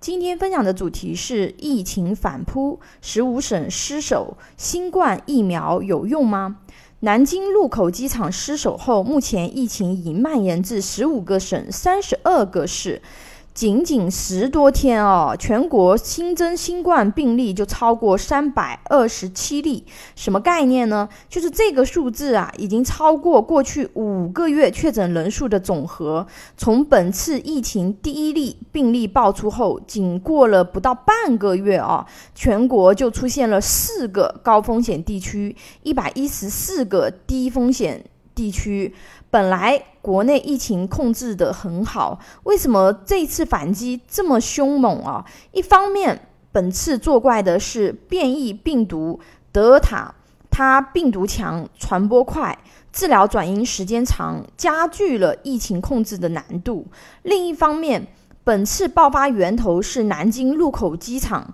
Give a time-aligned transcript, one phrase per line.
[0.00, 6.58] 今天分享的主题是疫情反扑，十五省失守，新冠疫苗有用吗？
[7.00, 13.02] 南京禄口机场失守后，目前疫情已蔓延至十五个省、三十二个市。
[13.58, 19.84] 仅仅十多天哦，全国新增新冠病例就超过三百二十七例，
[20.14, 21.08] 什么概念呢？
[21.28, 26.24] 就是这个数字啊，已经超过过去五个月确诊人数的总和。
[26.56, 38.04] 从本次疫情第一例病例爆出后，仅过了不到半个月啊，全国就出现了四个高风险地区，一百一十四个低风险
[38.38, 38.94] 地区。
[39.30, 45.24] 本来国内疫情控制得很好，为什么这次反击这么凶猛啊？
[45.50, 49.18] 一方面，本次作怪的是变异病毒
[49.50, 50.14] 德尔塔，
[50.48, 52.56] 它病毒强、传播快、
[52.92, 56.86] 治疗转阴时间长，加剧了疫情控制的难度。
[57.24, 58.06] 另一方面，
[58.44, 61.52] 本次爆发源头是南京禄口机场，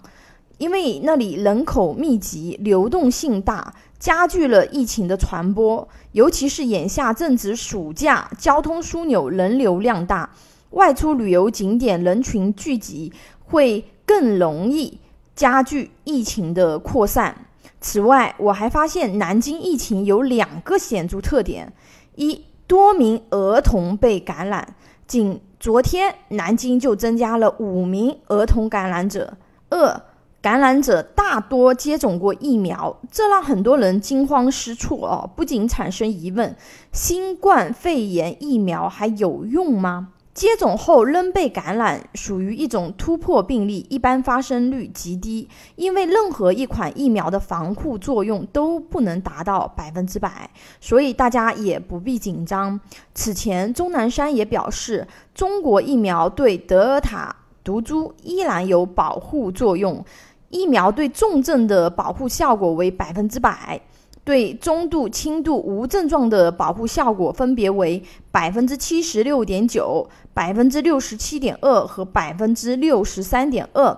[0.58, 3.74] 因为那里人口密集、流动性大。
[4.04, 10.28] 加剧了疫情的传播，尤其是眼下正值暑假，交通枢纽人流量大，
[10.72, 13.10] 外出旅游景点人群聚集，
[13.46, 15.00] 会更容易
[15.34, 17.46] 加剧疫情的扩散。
[17.80, 21.72] 此外，我还发现南京疫情有两个显著特点：
[22.16, 29.38] 一，多名儿童被感染，仅昨天南京就增加了五名儿童感染者；
[29.70, 30.02] 二。
[30.44, 36.54] 感染者大多接种过疫苗，这让很多人惊慌失措哦，不仅产生疑问：
[36.92, 40.08] 新冠肺炎疫苗还有用吗？
[40.34, 45.48] 接种后仍被感染，属于一种突破病例，一般发生率极低。
[45.76, 52.78] 因为任何一款疫苗的防护作用都不能达到百分之百，所以大家也不必紧张。
[53.14, 60.04] 此前，钟南山也表示，中国疫苗对德尔塔毒株依然有保护作用。
[60.50, 63.80] 疫苗对重症的保护效果为百分之百，
[64.22, 73.96] 对中度、轻度无症状的保护效果分别为百分之七十六点九、百分之六十七点二和百分之六十三点二。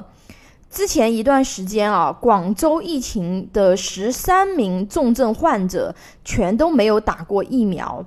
[0.71, 8.05] 之前一段时间啊，广州疫情的十三名重症患者全都没有打过疫苗，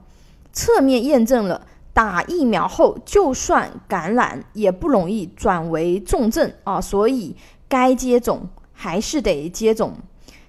[0.52, 1.62] 侧面验证了
[1.94, 7.36] 打疫苗后就算感染也不容易转为重症啊，所以。
[7.70, 9.94] 该接种还是得接种。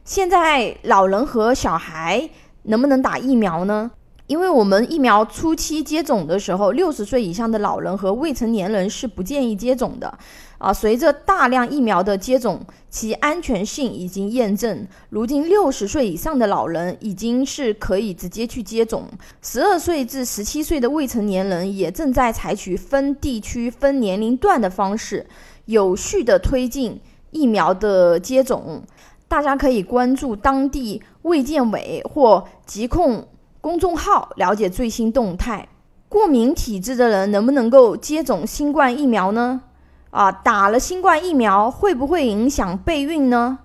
[0.04, 2.28] 现在老人和小孩
[2.62, 3.92] 能不能打疫苗呢？
[4.26, 10.18] 因为我们疫苗初期接种的时候，六十岁以上的老人和未成年人是不建议接种的。
[10.58, 14.86] 啊，随着大量疫苗的接种，其安全性已经验证。
[15.08, 19.04] 如今六十岁以上的老人已经是可以直接去接种，
[19.42, 25.26] 十二岁至十七岁的未成年人也正在采取分地区、分年龄段的方式，
[25.64, 27.00] 有序的推进。
[27.30, 28.82] 疫苗的接种，
[29.28, 33.26] 大家可以关注当地卫健委或疾控
[33.60, 35.68] 公众号了解最新动态。
[36.08, 39.62] 过敏体质的人能不能够接种新冠疫苗呢？
[40.10, 43.60] 啊，打了新冠疫苗会不会影响备孕呢？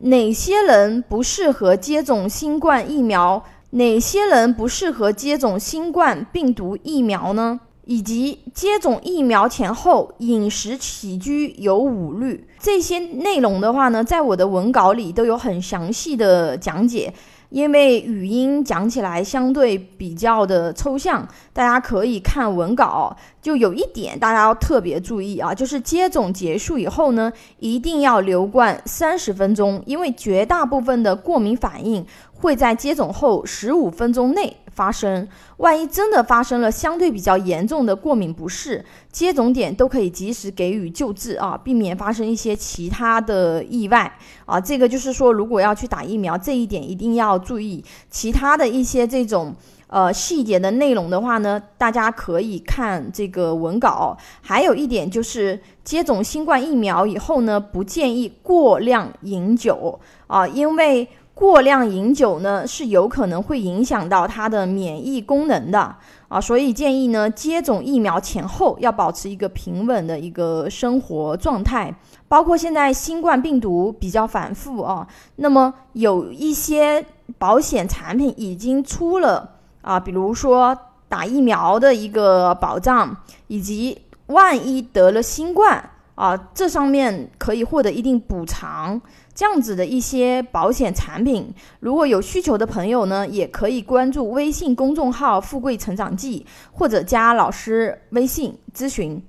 [0.00, 3.44] 哪些人不适合接种新冠疫苗？
[3.70, 7.60] 哪些人不适合接种新冠病毒疫苗呢？
[7.86, 17.12] 以及接种疫苗前后饮食起居有五律，这些内容的话呢，在我的文稿里都有很详细的讲解。
[17.50, 23.16] 因为语音讲起来相对比较的抽象，大家可以看文稿。
[23.40, 34.56] 就有一点大家要特别注意啊，就是接种结束以后呢，一定要留观三十分钟，因为绝大部分的过敏反应会在接种后十五分钟内。
[34.74, 35.26] 发生，
[35.58, 44.60] 万一真的发生了相对比较严重的过敏不适，接种点都可以及时给予救治啊，避免发生一些其他的意外啊。
[44.60, 47.84] 这个就是说，如果要去打疫苗，这一点一定要注意。
[48.10, 49.54] 其他的一些这种
[49.86, 54.16] 呃细节的内容的话呢，大家可以看这个文稿。
[54.42, 61.08] 还有一点就是，接种新冠疫苗以后呢，不建议过量饮酒啊，因为。
[61.34, 65.96] 过量饮酒呢，是有可能会影响到他的免疫功能的
[66.28, 71.92] 啊，所以建议呢，接种疫苗前后要保持一个平稳的一个生活状态。
[72.28, 77.04] 包括现在新冠病毒比较反复啊，那么有一些
[77.36, 79.50] 保险产品已经出了
[79.82, 80.76] 啊，比如说
[81.08, 83.16] 打疫苗的一个保障，
[83.48, 85.90] 以及万一得了新冠。
[86.14, 89.00] 啊，这上面可以获得一定补偿，
[89.34, 99.20] 这样子的一些保险产品，如果有需求的朋友呢，也可以关注微信公众号“富贵成长记”或者加老师微信咨询。